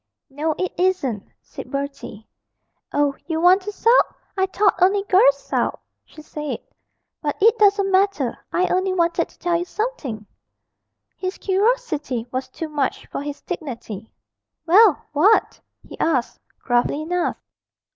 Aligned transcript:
'No, 0.31 0.55
it 0.57 0.73
isn't,' 0.79 1.31
said 1.43 1.69
Bertie. 1.69 2.27
'Oh, 2.91 3.13
you 3.27 3.39
want 3.39 3.61
to 3.61 3.71
sulk? 3.71 4.15
I 4.35 4.47
thought 4.47 4.81
only 4.81 5.03
girls 5.03 5.37
sulked,' 5.37 5.77
she 6.05 6.23
said; 6.23 6.57
'but 7.21 7.37
it 7.39 7.55
doesn't 7.59 7.91
matter, 7.91 8.35
I 8.51 8.65
only 8.69 8.93
wanted 8.95 9.29
to 9.29 9.37
tell 9.37 9.55
you 9.57 9.65
something.' 9.65 10.25
His 11.17 11.37
curiosity 11.37 12.25
was 12.31 12.47
too 12.49 12.67
much 12.67 13.05
for 13.11 13.21
his 13.21 13.41
dignity. 13.41 14.11
'Well 14.65 15.05
what?' 15.13 15.61
he 15.87 15.99
asked, 15.99 16.39
gruffly 16.63 17.03
enough. 17.03 17.37